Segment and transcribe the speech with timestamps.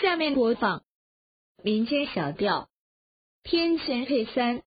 [0.00, 0.82] 下面播放
[1.62, 2.70] 民间小调
[3.50, 4.60] 《天仙配三》。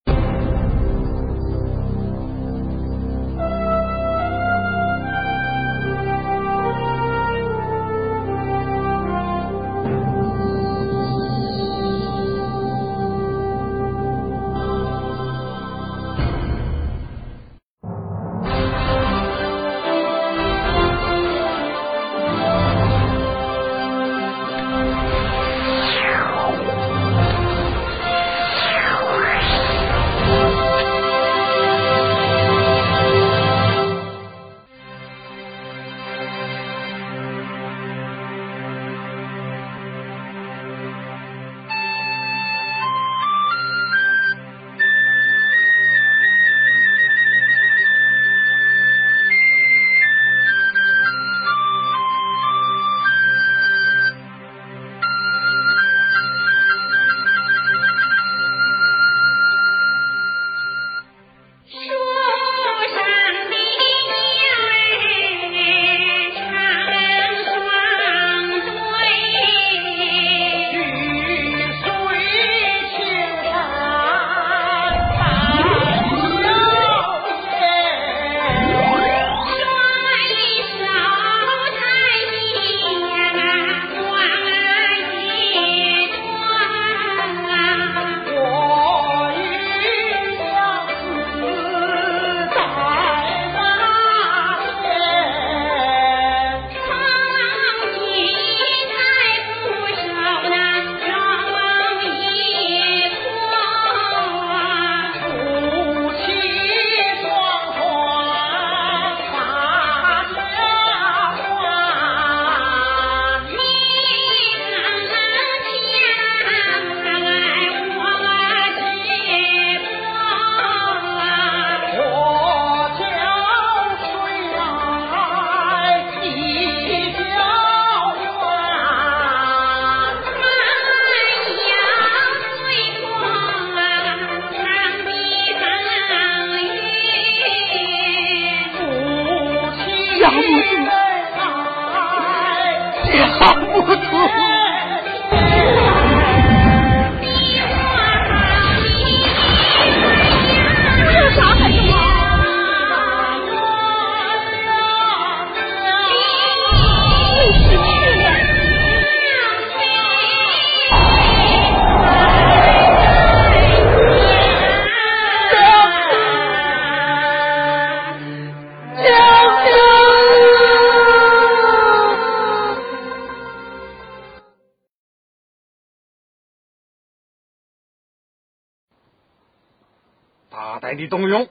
[181.04, 181.46] 李东勇，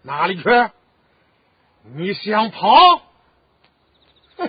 [0.00, 0.42] 哪里去？
[1.94, 2.74] 你想跑？
[4.38, 4.46] 马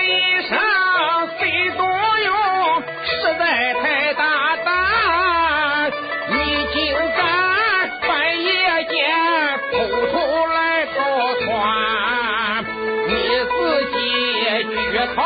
[0.00, 0.08] 医
[0.48, 0.58] 生，
[1.42, 1.84] 李东
[2.24, 2.32] 勇
[3.04, 5.92] 实在太大胆，
[6.30, 7.20] 你竟敢
[8.08, 8.48] 半夜
[8.86, 8.90] 间
[9.70, 9.76] 偷
[10.06, 10.16] 偷
[10.46, 10.94] 来偷
[11.44, 12.64] 窜，
[13.06, 13.10] 你
[13.50, 13.52] 自
[13.90, 13.92] 己
[14.92, 15.20] 去逃。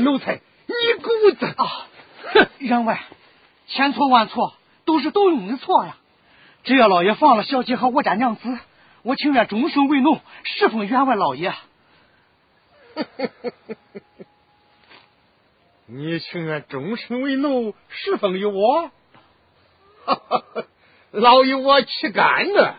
[0.00, 1.08] 奴才，你姑
[1.38, 1.86] 子啊！
[2.34, 3.00] 哼，员外，
[3.66, 4.54] 千错万错，
[4.84, 5.96] 都是窦勇的错呀！
[6.64, 8.58] 只要老爷放了小姐和我家娘子，
[9.02, 11.54] 我情愿终生为奴，侍奉员外老爷。
[15.86, 18.90] 你情愿终身为奴，侍奉于我？
[21.12, 22.74] 老爷我岂敢呢？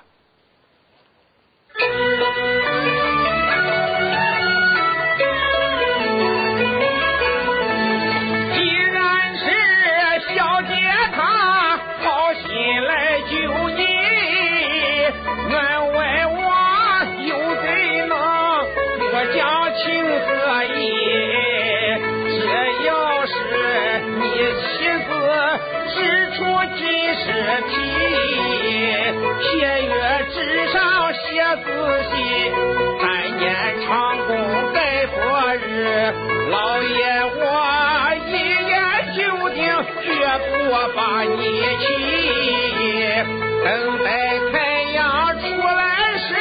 [43.64, 46.34] 等待太阳出来时，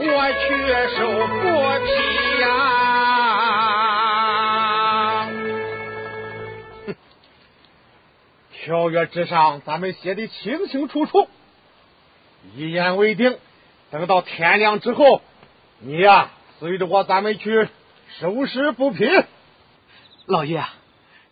[0.00, 0.10] 我
[0.40, 0.42] 去
[0.96, 1.42] 收不
[1.86, 1.90] 皮
[2.40, 2.46] 呀！
[6.86, 6.88] 哼，
[8.52, 11.28] 条约之上，咱们写的清清楚楚，
[12.56, 13.38] 一言为定。
[13.92, 15.22] 等到天亮之后，
[15.78, 17.68] 你呀，随着我，咱们去
[18.18, 19.06] 收拾布匹。
[20.26, 20.64] 老爷，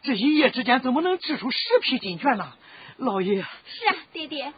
[0.03, 2.53] 这一夜之间怎么能织出十匹金绢呢？
[2.97, 4.53] 老爷，是啊，爹爹，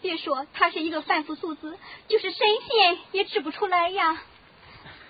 [0.00, 2.38] 别说他是一个凡夫俗子，就是神
[2.68, 4.22] 仙也织不出来呀。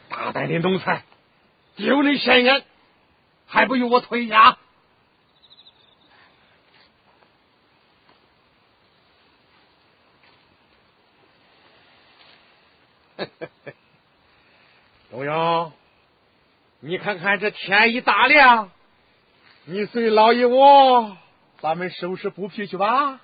[0.08, 1.04] 大胆的奴才，
[1.76, 2.64] 丢人现眼，
[3.46, 4.58] 还不用我推呀？
[15.10, 15.72] 东阳，
[16.80, 18.70] 你看看这天一大亮，
[19.66, 21.16] 你随老爷我，
[21.60, 23.20] 咱们收拾布匹去吧。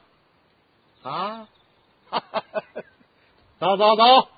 [1.06, 1.46] 啊，
[2.10, 2.62] 哈哈哈，
[3.60, 4.35] 走走走。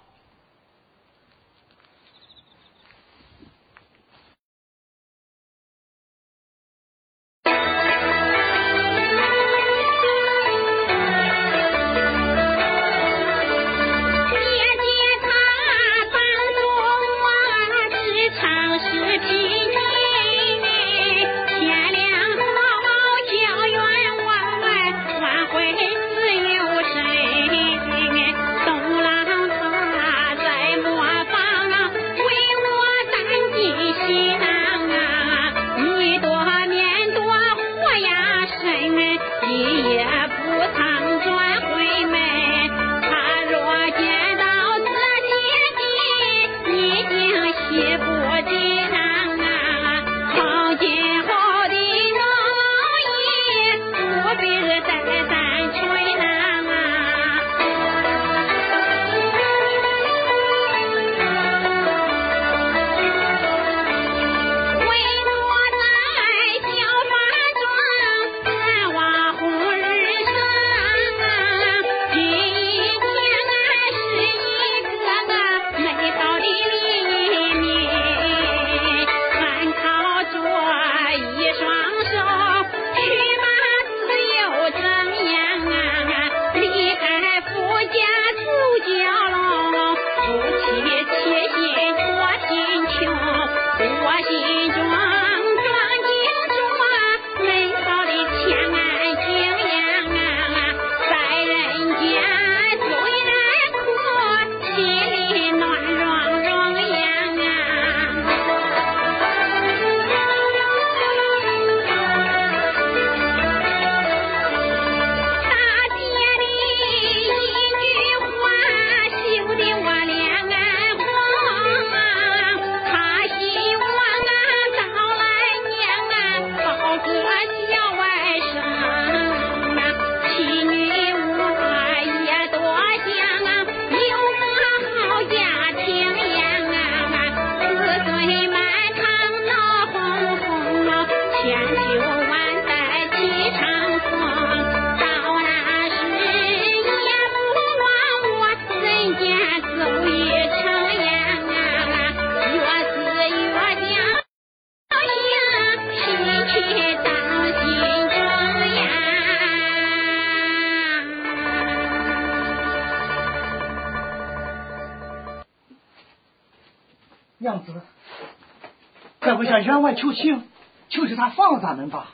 [169.89, 170.45] 外求情，
[170.91, 172.13] 求求他放了咱们吧。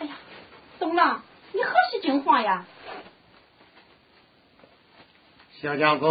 [0.00, 0.16] 哎呀，
[0.80, 2.66] 东郎，你何时惊慌呀？
[5.60, 6.06] 小娘子，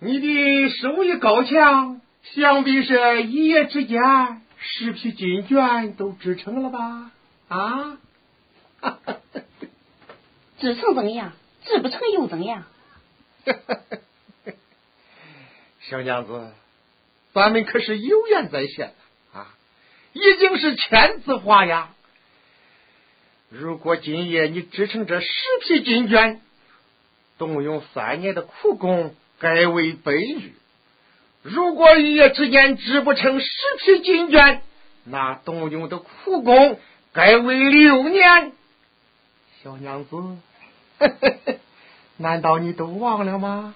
[0.00, 4.02] 你的手艺高强，想必是一夜之间
[4.58, 7.12] 十匹金绢都织成了吧？
[7.46, 7.98] 啊？
[10.58, 11.32] 织成怎样？
[11.64, 12.64] 织不成又怎样？
[15.82, 16.50] 小娘子，
[17.32, 18.94] 咱们可是有缘在先啊，
[20.14, 21.90] 已经是签字画押。
[23.50, 25.26] 如果今夜你织成这十
[25.62, 26.38] 匹金绢，
[27.36, 30.52] 动用三年的苦功，改为白日；
[31.42, 33.46] 如果一夜之间织不成十
[33.80, 34.60] 匹金绢，
[35.04, 36.80] 那动用的苦功
[37.12, 38.52] 改为六年。
[39.62, 40.16] 小娘子，
[42.16, 43.74] 难道你都忘了吗？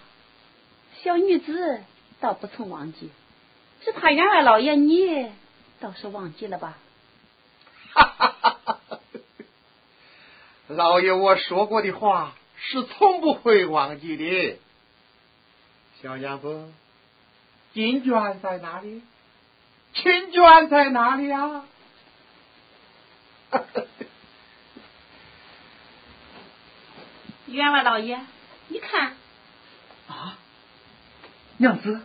[1.03, 1.81] 小女子
[2.21, 3.11] 倒不曾忘记，
[3.85, 5.31] 只怕员外老爷你
[5.81, 6.77] 倒是忘记了吧？
[7.95, 9.01] 哈哈哈哈哈！
[10.69, 14.59] 老爷我说过的话是从不会忘记的。
[16.03, 16.73] 小娘子，
[17.73, 19.03] 金卷在哪里？
[19.95, 21.65] 金卷在哪里啊？
[27.47, 28.21] 员外老爷，
[28.69, 29.17] 你看，
[30.07, 30.39] 啊，
[31.57, 32.03] 娘子，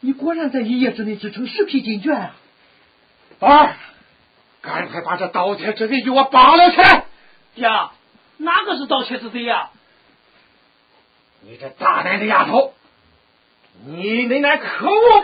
[0.00, 2.34] 你果然在一夜之内织成十匹金卷啊！
[3.40, 3.76] 儿，
[4.62, 7.04] 赶快把这盗窃之贼给我绑了起来！
[7.54, 7.68] 爹，
[8.38, 9.70] 哪个是盗窃之贼呀？
[11.42, 12.74] 你这大胆的丫头，
[13.84, 15.22] 你那那可恶！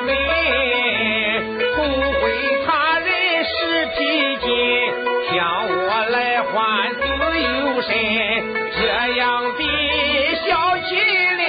[0.00, 0.10] 门，
[1.76, 1.78] 不
[2.22, 2.26] 为
[2.66, 2.68] 他
[3.00, 3.08] 人
[3.44, 3.56] 十
[3.96, 3.98] 匹
[4.38, 4.48] 金，
[5.30, 5.36] 向
[5.68, 5.78] 我
[6.10, 6.52] 来换
[6.94, 6.98] 自
[7.40, 7.46] 由
[7.82, 7.88] 身，
[8.76, 8.78] 这
[9.16, 9.22] 样
[9.56, 9.60] 的
[10.46, 10.48] 小
[10.88, 10.90] 伎
[11.36, 11.46] 俩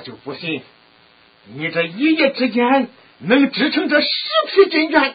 [0.00, 0.62] 我就不信
[1.44, 2.88] 你这一夜之间
[3.18, 4.08] 能支撑这十
[4.48, 5.12] 匹金绢。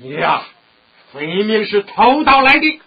[0.00, 0.48] 你呀、
[1.12, 2.80] 分明是偷盗来的。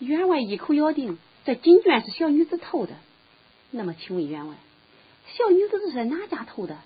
[0.00, 2.94] 员外一口咬定这金绢是小女子偷的。
[3.70, 4.54] 那么，请问员外，
[5.28, 6.76] 小女子是在哪家偷的？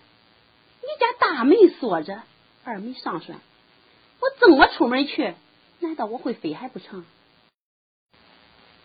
[0.83, 2.23] 你家大门锁着，
[2.63, 3.39] 二门上栓，
[4.21, 5.33] 我怎么出门去？
[5.81, 7.07] 难道我会飞还不成？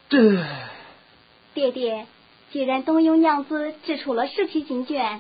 [0.07, 0.45] 这
[1.53, 2.07] 爹爹，
[2.51, 5.19] 既然东永娘子织出了十匹金绢，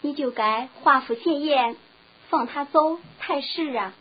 [0.00, 1.76] 你就该画符谢宴，
[2.28, 3.92] 放他走才是啊。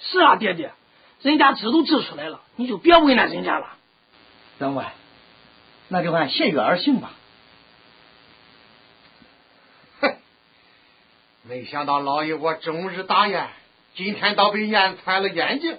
[0.00, 0.72] 是啊，爹爹，
[1.20, 3.76] 人家织都织出来了，你就别为难人家了。
[4.58, 4.94] 员外，
[5.88, 7.12] 那就按谢约而行吧。
[10.00, 10.16] 哼，
[11.44, 13.48] 没想到老爷我终日打雁，
[13.94, 15.78] 今天倒被雁踩了眼睛。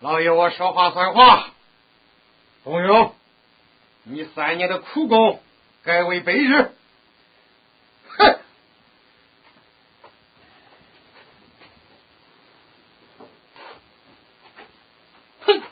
[0.00, 1.50] 老爷我说话算话，
[2.62, 3.14] 冬勇，
[4.04, 5.40] 你三年的苦功
[5.84, 6.72] 该为白日。
[8.08, 8.38] 哼！
[15.40, 15.62] 哼！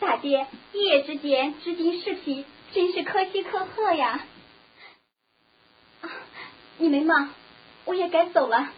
[0.00, 4.24] 大爹，一夜之间知今事体，真是可喜可贺呀！
[6.00, 6.10] 啊，
[6.78, 7.34] 你们忙，
[7.84, 8.72] 我也该走了。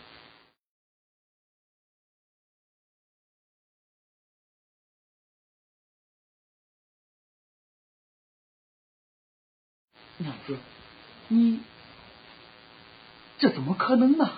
[10.19, 10.57] 娘子，
[11.29, 11.61] 你
[13.39, 14.31] 这怎么可能呢？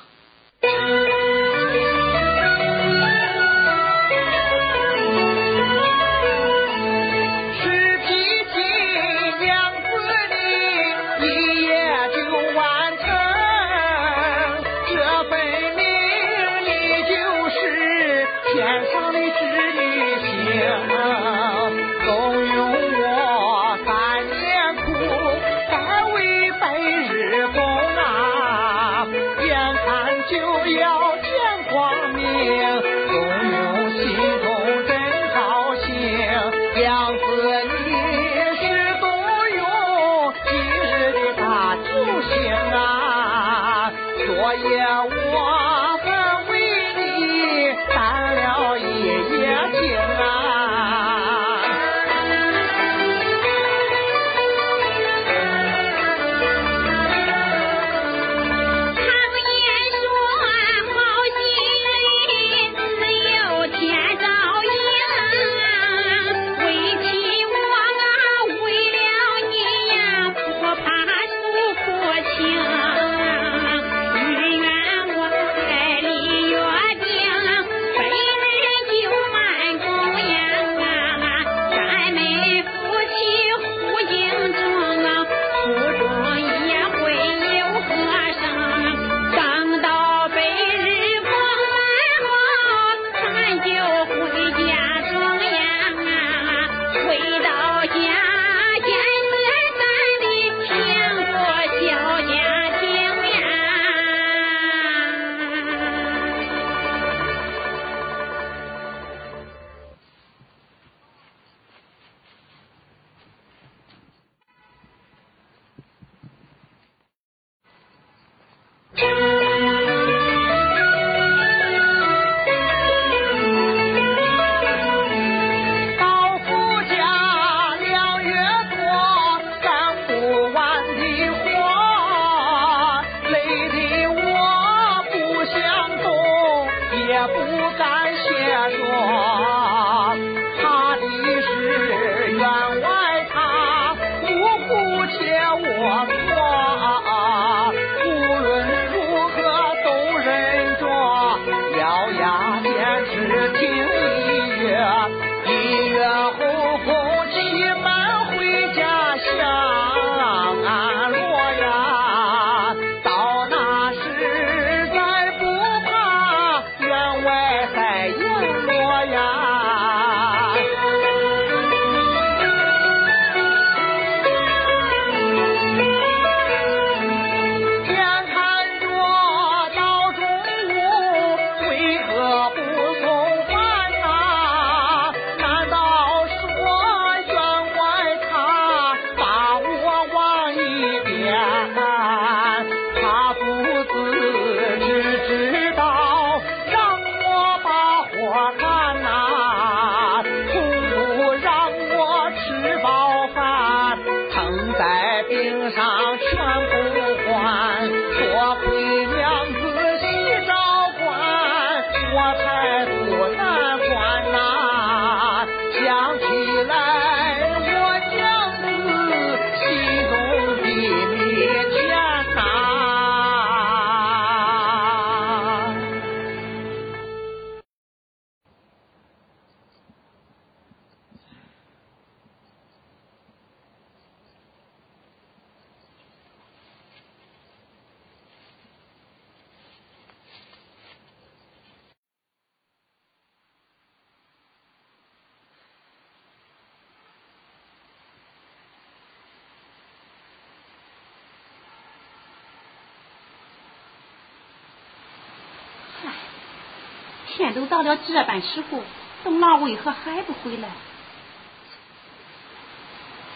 [257.52, 258.80] 都到了这般时候
[259.24, 260.68] 董老为何还不回来。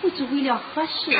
[0.00, 1.12] 不知为了何事。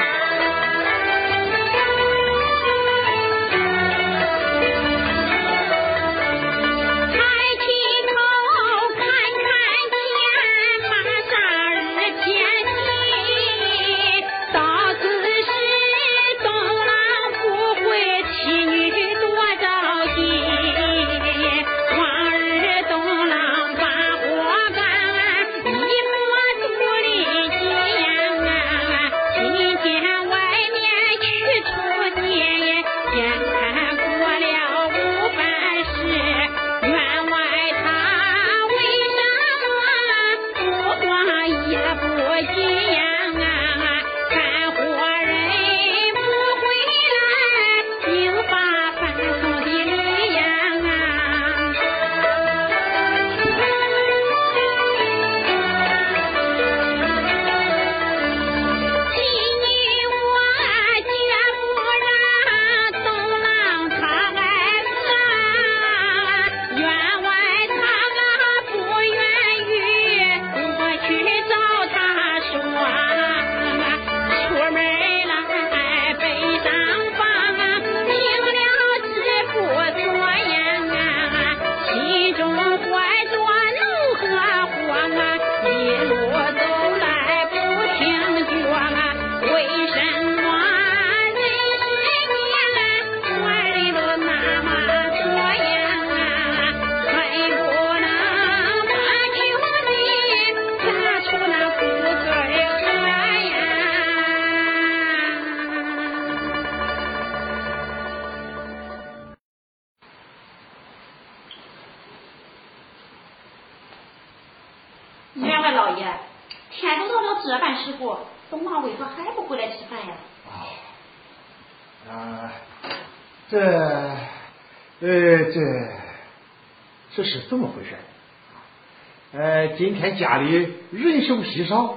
[130.22, 131.96] 家里人手稀少，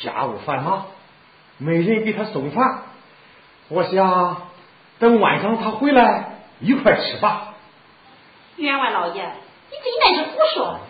[0.00, 0.86] 家务繁忙，
[1.58, 2.82] 没人给他送饭。
[3.68, 4.48] 我想
[4.98, 7.54] 等晚上他回来，一块吃吧。
[8.56, 10.80] 员外老爷，你真那是胡说。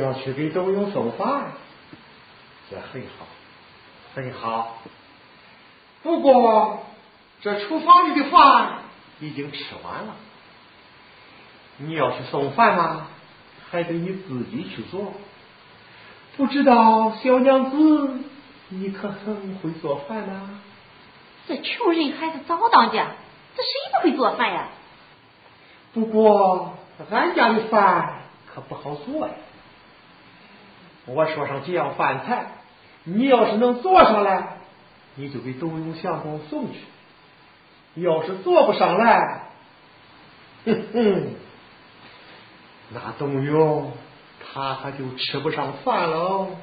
[0.00, 1.52] 要去给董永送饭
[2.70, 3.26] 这很好
[4.14, 4.78] 很好。
[6.02, 6.84] 不过
[7.40, 8.78] 这厨房里的饭
[9.20, 10.16] 已经吃完了。
[11.78, 13.06] 你要去送饭吗？
[13.70, 15.12] 还得你自己去做。
[16.36, 18.18] 不知道小娘子
[18.68, 20.60] 你可很会做饭呐
[21.46, 23.06] 这穷人孩子早当家
[23.56, 24.68] 这谁不会做饭呀。
[25.92, 29.34] 不过这俺家的饭可不好做呀。
[31.12, 32.52] 我说上几样饭菜
[33.04, 34.58] 你要是能做上来
[35.16, 36.78] 你就给董永相公送去。
[37.94, 39.48] 要是做不上来
[40.64, 41.34] 哼哼
[42.90, 43.92] 那董永
[44.52, 46.56] 他可就吃不上饭喽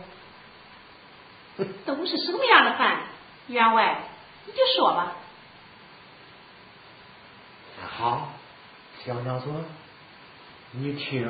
[1.85, 3.01] 都是什么样的饭？
[3.47, 3.99] 员外
[4.45, 5.13] 你就说吧。
[7.89, 8.29] 好
[9.03, 9.47] 小娘子
[10.71, 11.27] 你听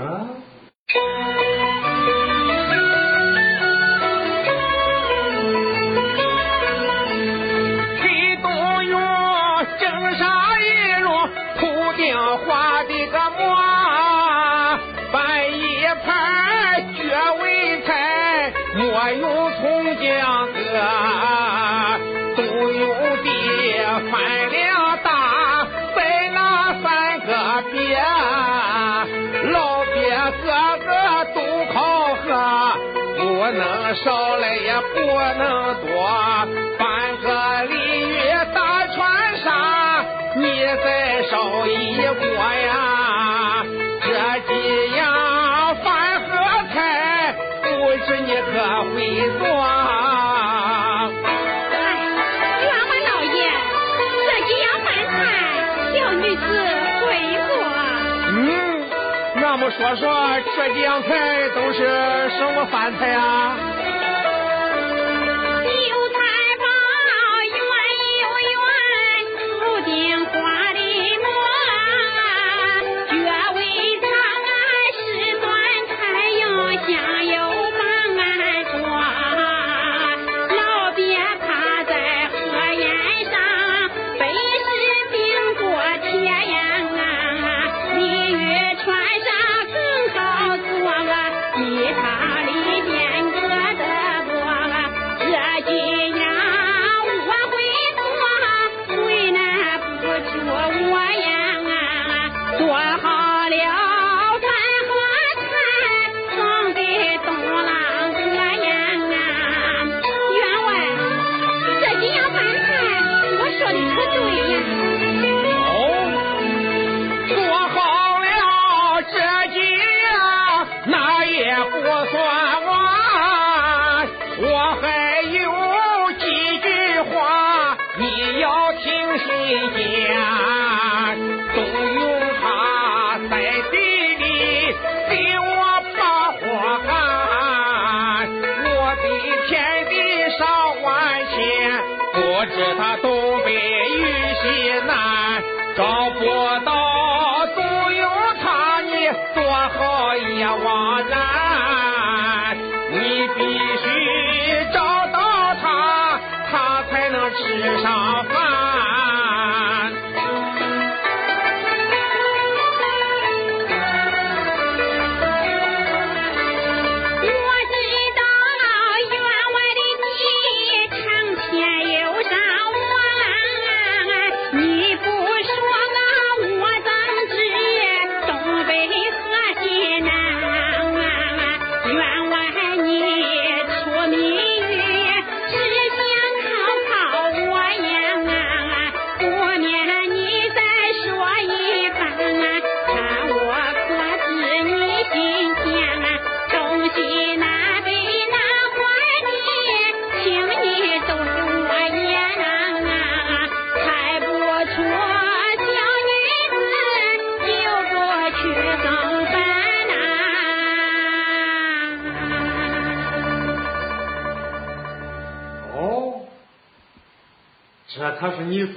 [59.89, 60.05] 我说
[60.53, 63.66] 这几样菜都是什么饭菜啊？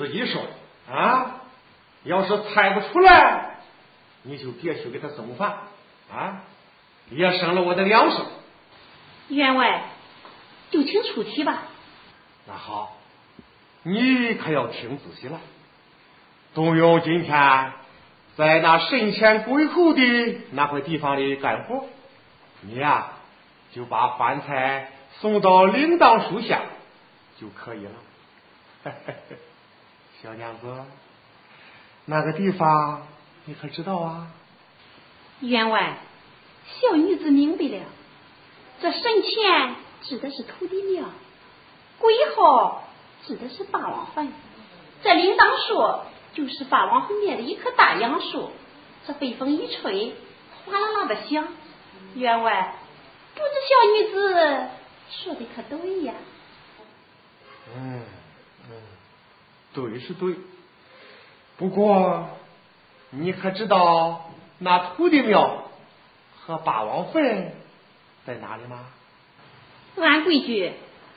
[0.01, 0.41] 自己说
[0.91, 1.43] 啊，
[2.05, 3.59] 要是猜不出来，
[4.23, 5.59] 你就别去给他送饭
[6.11, 6.41] 啊，
[7.11, 8.23] 也省了我的粮食。
[9.29, 9.83] 员外，
[10.71, 11.65] 就请出题吧。
[12.47, 12.97] 那好，
[13.83, 15.39] 你可要听仔细了。
[16.55, 17.73] 董勇今天
[18.37, 20.03] 在那神前鬼后的
[20.53, 21.85] 那块地方里干活，
[22.63, 23.09] 你呀、
[23.75, 26.63] 就把饭菜送到铃铛树下
[27.39, 27.93] 就可以了。
[28.83, 29.37] 嘿嘿嘿。
[30.23, 30.67] 小娘子，
[32.05, 33.07] 那个地方
[33.47, 34.29] 你可知道啊？
[35.41, 35.97] 员外，
[36.67, 37.85] 小女子明白了。
[38.83, 41.05] 这神前指的是土地庙，
[41.99, 42.83] 鬼后
[43.27, 44.33] 指的是八王坟，
[45.03, 46.05] 这铃铛树
[46.35, 48.51] 就是八王坟面的一棵大杨树。
[49.07, 50.15] 这北风一吹，
[50.67, 51.49] 哗啦啦的响。
[52.15, 52.75] 员外，
[53.35, 54.69] 不知小女子
[55.11, 56.13] 说的可对呀？
[57.75, 58.03] 嗯嗯，
[59.75, 60.37] 对是对。
[61.57, 62.29] 不过，
[63.11, 65.65] 你可知道那土地庙
[66.41, 67.53] 和八王坟？
[68.27, 68.87] 在哪里吗？
[69.97, 70.73] 按规矩，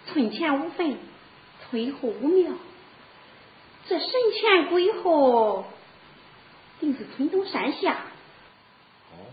[0.08, 0.98] 村前无坟，
[1.70, 2.54] 村后无庙。
[3.88, 5.66] 这神前鬼后，
[6.80, 7.98] 定是村东山下。
[9.12, 9.28] 哦，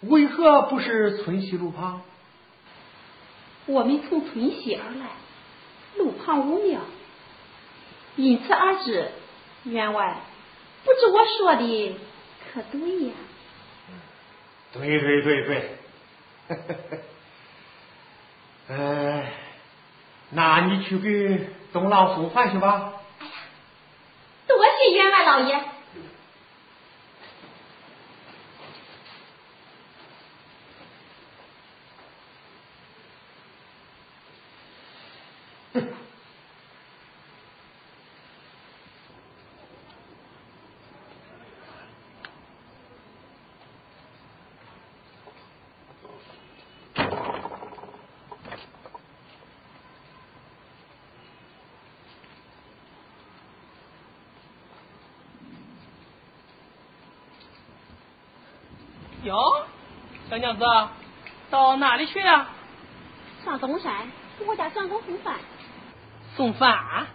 [0.00, 2.02] 为何不是村西路旁？
[3.66, 5.10] 我们从村西而来，
[5.96, 6.80] 路旁无庙，
[8.22, 9.10] 因此而知。
[9.64, 10.16] 员外，
[10.84, 11.98] 不知我说的
[12.52, 13.12] 可对呀？
[14.72, 15.76] 对对对对。
[16.48, 16.74] 呵呵
[18.68, 19.32] 呵，哎，
[20.30, 22.94] 那你去给东郎送饭去吧。
[23.20, 23.32] 哎呀，
[24.46, 25.60] 多谢员外老爷。
[60.30, 60.64] 小娘子，
[61.50, 62.46] 到哪里去呀？
[63.44, 63.92] 上东山
[64.38, 65.34] 给我家相公送饭。
[66.36, 67.08] 送饭？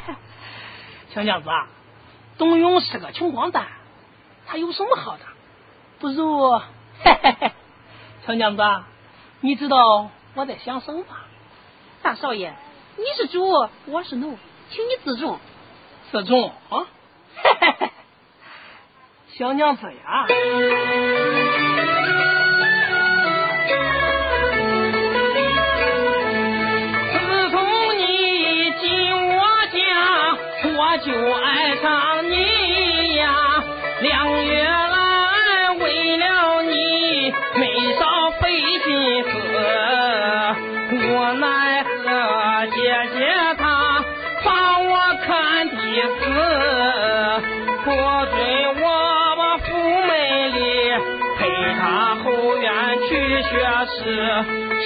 [1.14, 1.48] 小娘子，
[2.36, 3.66] 董永是个穷光蛋，
[4.46, 5.24] 他有什么好的？
[5.98, 6.60] 不如，
[8.26, 8.62] 小娘子，
[9.40, 11.16] 你知道我在想什么吗？
[12.02, 12.54] 大少爷，
[12.98, 14.36] 你是主，我是奴，
[14.68, 15.40] 请你自重。
[16.12, 16.86] 自重啊！
[19.32, 20.26] 小娘子呀。
[46.06, 46.20] 是
[47.84, 48.36] 不准
[48.82, 48.84] 我
[49.36, 49.66] 把府
[50.06, 50.10] 门
[50.52, 50.58] 里
[51.36, 51.38] 陪
[51.78, 51.82] 他
[52.22, 52.24] 后
[52.56, 52.64] 院
[53.08, 53.08] 去
[53.42, 53.48] 学
[53.86, 53.96] 诗，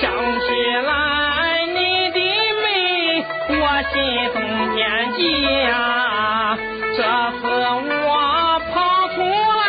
[0.00, 0.46] 想起
[0.87, 0.90] 来
[1.66, 1.78] 你
[2.11, 2.18] 的
[2.62, 2.64] 美，
[3.61, 3.94] 我心
[4.33, 4.37] 中
[4.74, 4.78] 惦
[5.16, 5.20] 记
[5.64, 6.59] 呀。
[6.96, 6.98] 这
[7.38, 7.42] 次
[8.06, 8.09] 我
[8.72, 8.74] 跑
[9.14, 9.62] 出来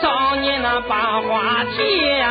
[0.00, 0.04] 找
[0.36, 1.30] 你那把话
[1.64, 1.76] 题
[2.18, 2.22] 呀。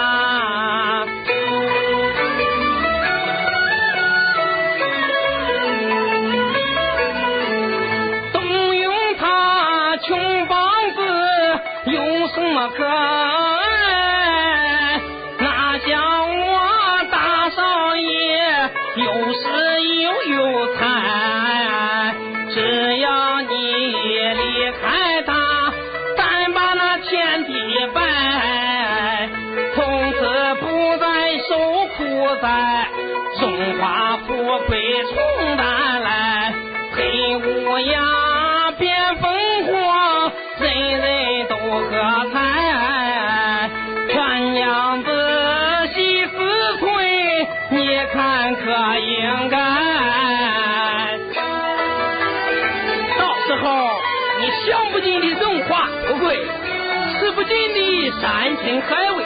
[58.20, 59.24] 山珍海味，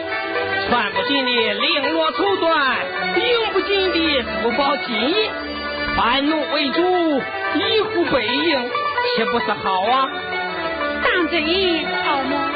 [0.69, 2.47] 穿不尽的绫罗绸缎，
[3.31, 5.31] 用不尽的珠宝金银，
[5.95, 7.21] 反奴为主，
[7.55, 8.69] 一呼百应，
[9.15, 10.09] 岂不是好啊？
[11.03, 11.41] 当真
[12.03, 12.51] 好吗？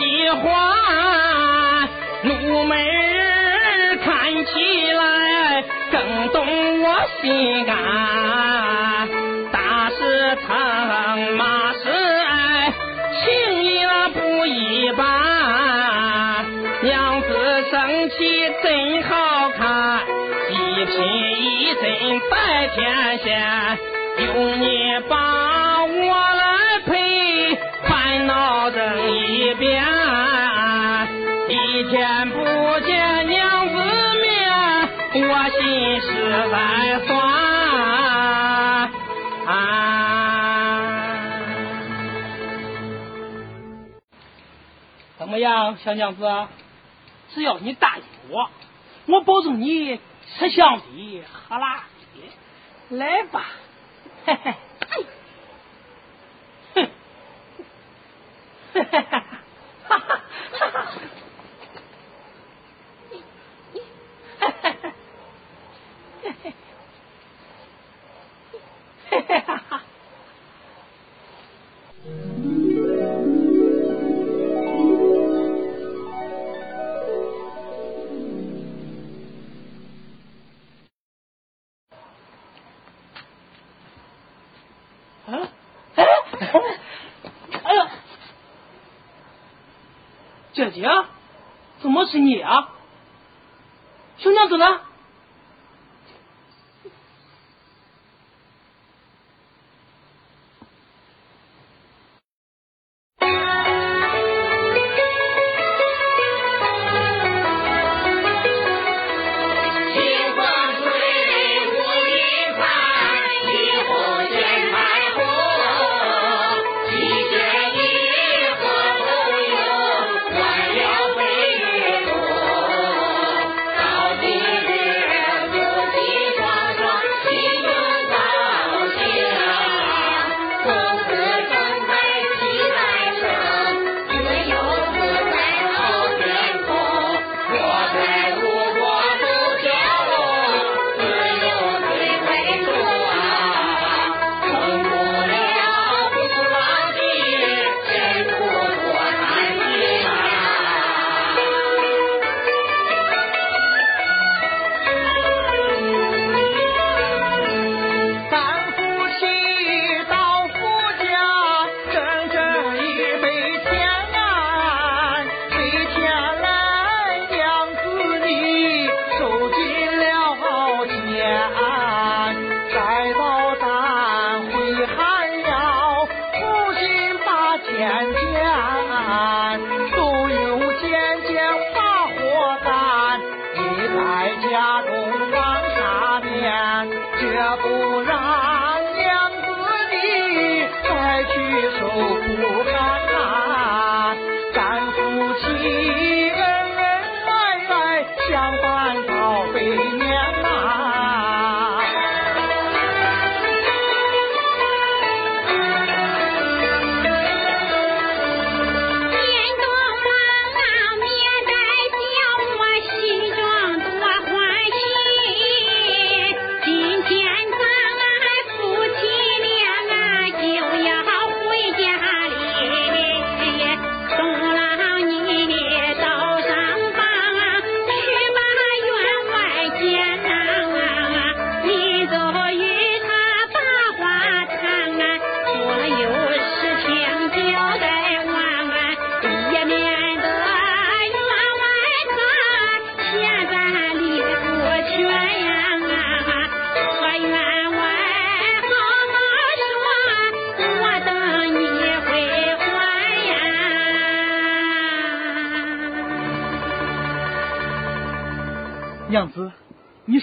[0.00, 1.88] 喜欢
[2.64, 6.86] 妹儿看起来更懂我
[7.20, 7.76] 心肝
[9.52, 12.72] 大是疼骂是爱
[13.22, 16.46] 情意那不一般
[16.82, 17.28] 娘子
[17.70, 18.14] 生气
[18.62, 20.00] 真好看
[20.48, 20.96] 一颦
[21.36, 23.78] 一真拜天下
[24.18, 26.59] 有你把我来
[28.30, 29.84] 闹争一遍，
[31.48, 32.38] 一天不
[32.86, 36.08] 见娘子面，我心实
[36.52, 36.54] 在
[37.06, 37.10] 酸。
[45.18, 46.24] 怎么样，小娘子？
[47.34, 48.48] 只要你答应我，
[49.06, 49.98] 我保证你
[50.38, 52.96] 吃香的喝辣的。
[52.96, 53.44] 来吧，
[54.24, 54.54] 嘿嘿。
[72.32, 72.59] Mm-hmm.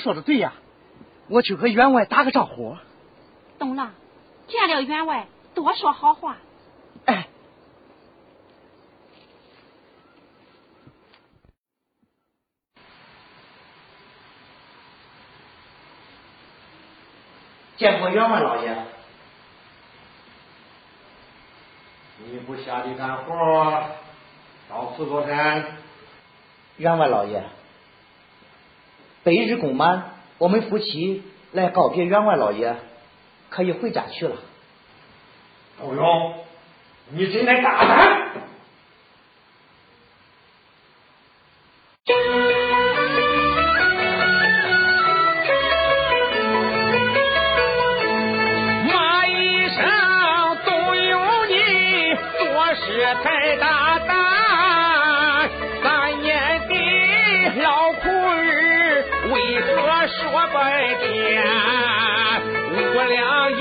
[0.08, 0.54] 说的对呀，
[1.28, 2.78] 我去和员外打个招呼。
[3.60, 3.92] 懂了，
[4.48, 6.38] 见了员外多说好话。
[7.04, 7.28] 哎，
[17.76, 18.86] 见过员外老爷。
[22.24, 23.90] 你不下地干活，
[24.70, 25.66] 到四座山。
[26.78, 27.44] 员外老爷。
[29.28, 31.22] 白日宫满，我们夫妻
[31.52, 32.78] 来告别员外老爷，
[33.50, 34.38] 可以回家去了。
[35.78, 36.34] 不用，
[37.10, 38.22] 你今天干啥？
[48.86, 49.84] 马医生
[50.66, 53.87] 都有你做事太大。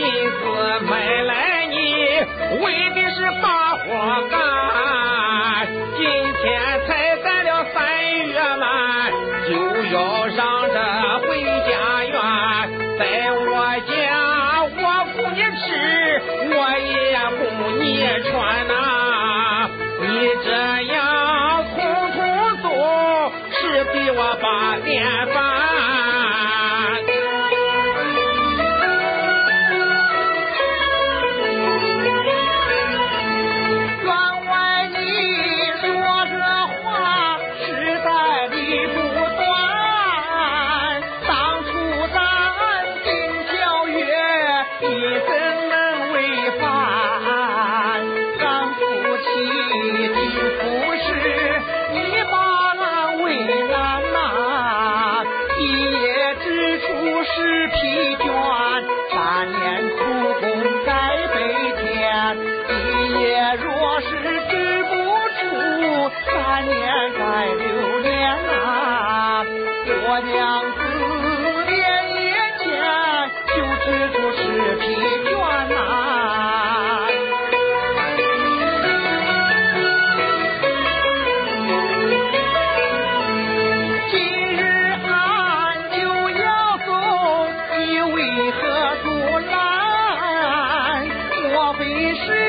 [0.06, 1.74] 银子买来你，
[2.62, 3.05] 为的
[92.16, 92.45] 是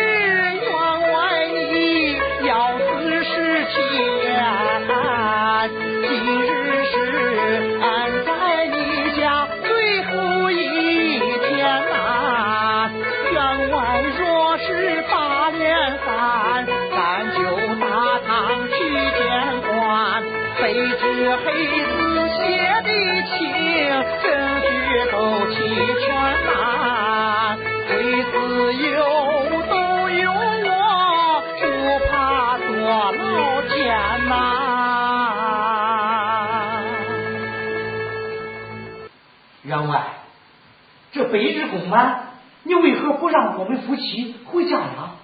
[41.89, 42.27] 满，
[42.63, 45.15] 你为何不让我们夫妻回家呀？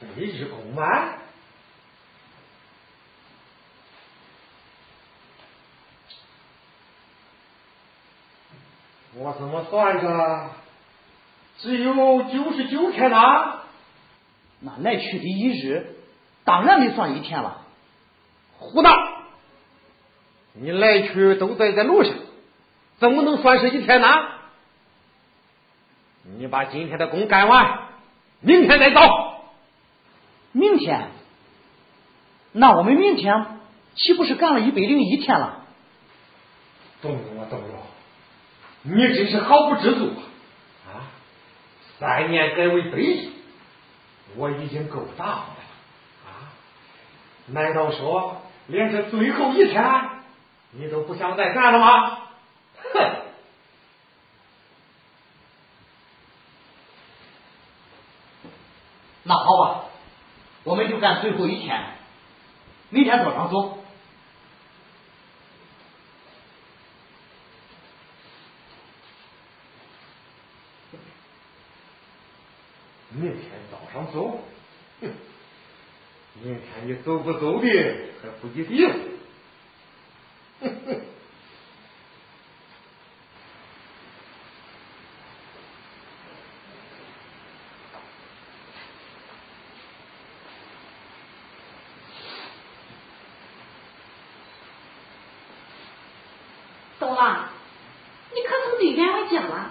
[0.00, 1.18] 百日公满，
[9.14, 10.50] 我怎么算着
[11.58, 13.60] 只有九十九天呐？
[14.60, 15.96] 那来去的一日，
[16.44, 17.62] 当然得算一天了。
[18.58, 18.90] 胡闹！
[20.54, 22.14] 你来去都在这路上，
[22.98, 24.08] 怎么能算是一天呢？
[26.38, 27.88] 你把今天的工干完，
[28.40, 29.00] 明天再走。
[30.52, 31.10] 明天，
[32.52, 33.60] 那我们明天
[33.94, 35.64] 岂不是干了一百零一天了？
[37.02, 37.70] 东东啊，东东，
[38.82, 40.14] 你真是毫不知足
[40.86, 40.88] 啊！
[40.88, 41.12] 啊，
[42.00, 43.28] 三年改为百日，
[44.36, 46.50] 我已经够大方的了啊！
[47.48, 50.10] 难道说连这最后一天
[50.72, 52.18] 你都不想再干了吗？
[52.94, 53.00] 哼！
[59.28, 59.84] 那好吧，
[60.62, 61.98] 我们就干最后一天，
[62.90, 63.82] 明天早上走。
[73.10, 74.40] 明天早上走，
[75.00, 75.10] 哼！
[76.42, 77.66] 明天你走不走的
[78.22, 78.88] 还不一定。
[80.60, 81.00] 哼哼。
[96.98, 97.48] 东郎，
[98.34, 99.70] 你可曾对员外讲了？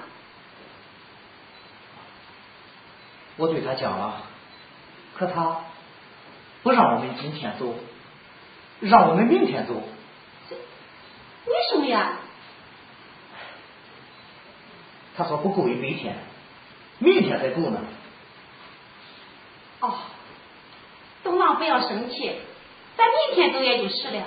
[3.45, 4.23] 我对他讲了，
[5.15, 5.57] 可他
[6.63, 7.75] 不让我们今天走，
[8.79, 9.75] 让我们明天走。
[9.75, 12.17] 为什么呀？
[15.15, 16.17] 他说不够一百天，
[16.97, 17.79] 明天才够呢。
[19.81, 19.93] 哦，
[21.23, 22.33] 东郎不要生气，
[22.97, 24.23] 咱明天走也就是了。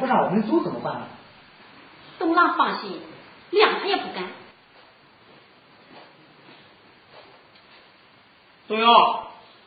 [0.00, 1.02] 不让我们租怎么办呢？
[2.18, 3.00] 东郎放心，
[3.50, 4.24] 两他也不敢。
[8.68, 8.90] 东阳，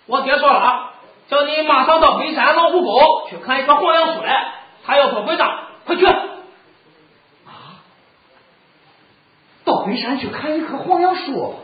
[0.06, 0.94] 我爹说了啊，
[1.28, 4.54] 叫你马上到北山老虎沟去看一棵黄杨树来，
[4.86, 6.06] 他要做鬼账，快去！
[6.06, 6.22] 啊？
[9.66, 11.56] 到北山去看一棵黄杨树？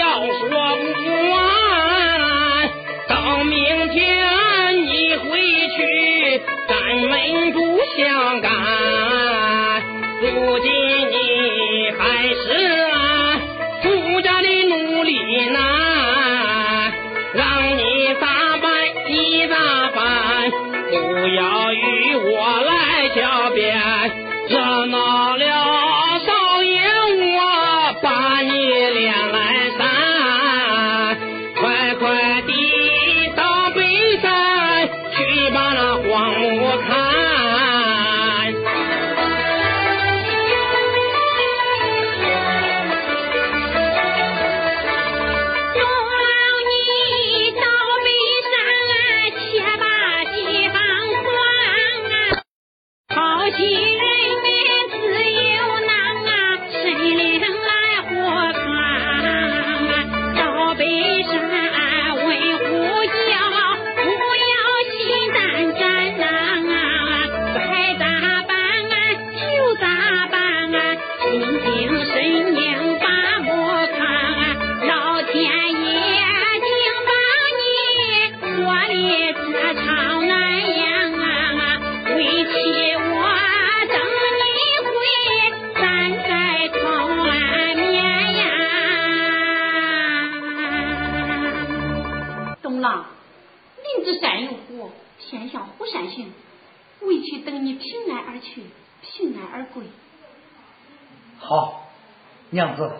[0.00, 2.70] 要说不完。
[3.06, 3.98] 到明天
[4.86, 5.38] 你回
[5.76, 6.74] 去咱
[7.10, 8.50] 们不相干。
[10.22, 10.70] 如今
[11.10, 12.40] 你还是
[12.90, 13.40] 啊
[13.82, 15.89] 顾家的努力呢
[97.60, 98.64] 你平安而去，
[99.02, 99.84] 平安而归。
[101.38, 101.88] 好，
[102.50, 102.90] 娘子，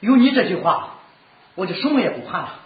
[0.00, 0.98] 有你这句话，
[1.54, 2.60] 我就什么也不怕了。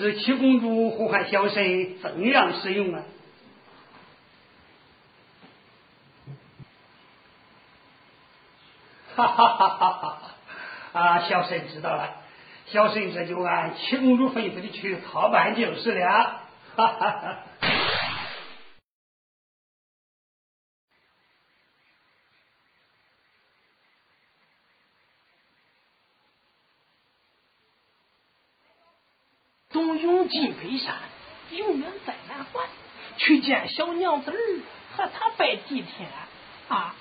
[0.00, 3.02] 是七公主呼唤小神怎样使用啊？
[9.14, 10.98] 哈哈哈哈哈！
[10.98, 12.22] 啊，小神知道了，
[12.66, 16.40] 小神这就按七公主吩咐的去操办就是了。
[16.76, 17.38] 哈哈哈！
[29.72, 29.98] 东
[30.70, 30.94] 西山，
[31.50, 32.64] 永远在南环。
[33.16, 34.38] 去见小娘子儿，
[34.96, 36.08] 和她拜祭天
[36.68, 36.94] 啊！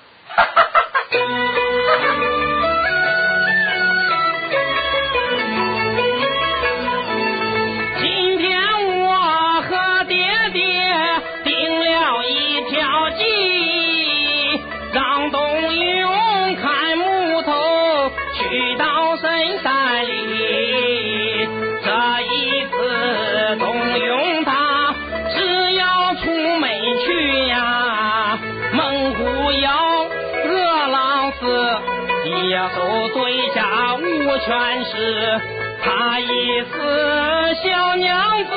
[32.60, 35.39] 野兽对下无权势。
[35.82, 38.51] 他一死，小娘子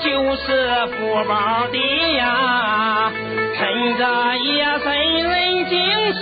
[0.00, 1.78] 就是福宝的
[2.18, 3.10] 呀。
[3.56, 5.72] 趁着夜深人静
[6.12, 6.20] 时，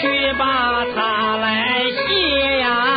[0.00, 2.89] 去把他来谢呀。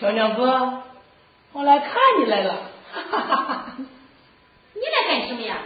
[0.00, 0.42] 小娘子
[1.52, 2.54] 我来看你来了。
[2.92, 3.76] 哈哈哈哈。
[4.74, 5.58] 你来干什么呀？